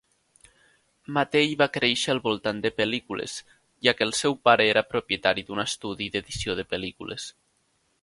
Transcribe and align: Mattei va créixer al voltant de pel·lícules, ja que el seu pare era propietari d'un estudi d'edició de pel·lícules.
Mattei 1.17 1.51
va 1.59 1.67
créixer 1.75 2.13
al 2.15 2.21
voltant 2.23 2.63
de 2.65 2.73
pel·lícules, 2.79 3.37
ja 3.89 3.95
que 3.99 4.09
el 4.09 4.17
seu 4.23 4.41
pare 4.49 4.69
era 4.73 4.87
propietari 4.97 5.49
d'un 5.51 5.65
estudi 5.69 6.13
d'edició 6.17 6.61
de 6.63 6.71
pel·lícules. 6.75 7.33